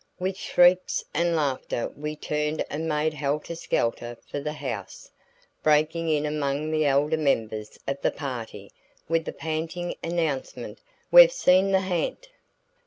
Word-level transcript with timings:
With 0.19 0.35
shrieks 0.35 1.03
and 1.13 1.35
laughter 1.35 1.89
we 1.95 2.15
turned 2.15 2.65
and 2.71 2.89
made 2.89 3.13
helter 3.13 3.53
skelter 3.53 4.17
for 4.27 4.39
the 4.39 4.53
house, 4.53 5.11
breaking 5.61 6.09
in 6.09 6.25
among 6.25 6.71
the 6.71 6.87
elder 6.87 7.17
members 7.17 7.77
of 7.87 8.01
the 8.01 8.09
party 8.09 8.71
with 9.07 9.25
the 9.25 9.31
panting 9.31 9.93
announcement, 10.03 10.79
"We've 11.11 11.31
seen 11.31 11.71
the 11.71 11.81
ha'nt!" 11.81 12.29